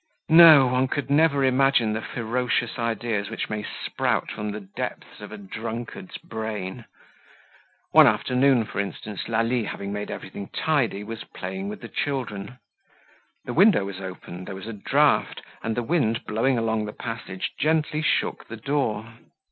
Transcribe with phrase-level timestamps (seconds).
[0.29, 5.31] No, one could never imagine the ferocious ideas which may sprout from the depths of
[5.31, 6.85] a drunkard's brain.
[7.91, 12.57] One afternoon, for instance, Lalie having made everything tidy was playing with the children.
[13.45, 17.51] The window was open, there was a draught, and the wind blowing along the passage
[17.59, 19.07] gently shook the door.